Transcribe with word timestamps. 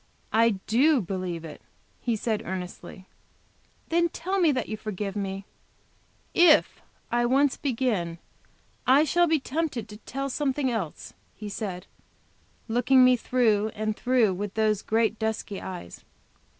"I 0.33 0.55
do 0.65 0.99
believe 0.99 1.45
it," 1.45 1.61
he 1.99 2.15
said 2.15 2.41
earnestly. 2.43 3.05
"Then 3.89 4.09
tell 4.09 4.39
me 4.39 4.51
that 4.51 4.67
you 4.67 4.75
forgive 4.75 5.15
me!" 5.15 5.45
"If 6.33 6.81
I 7.11 7.27
once 7.27 7.55
begin, 7.55 8.17
I 8.87 9.03
shall 9.03 9.27
be 9.27 9.39
tempted 9.39 9.87
to 9.89 9.97
tell 9.97 10.31
something 10.31 10.71
else," 10.71 11.13
he 11.35 11.49
said, 11.49 11.85
looking 12.67 13.03
me 13.05 13.15
through 13.15 13.67
and 13.75 13.95
through 13.95 14.33
with 14.33 14.55
those 14.55 14.81
great 14.81 15.19
dusky 15.19 15.61
eyes. 15.61 16.03